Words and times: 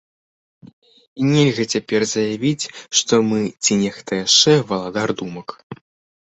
І 1.19 1.27
нельга 1.33 1.65
цяпер 1.75 2.01
заявіць, 2.13 2.71
што 3.01 3.13
мы 3.29 3.39
ці 3.63 3.73
нехта 3.83 4.11
яшчэ 4.25 4.57
валадар 4.73 5.09
думак. 5.23 5.47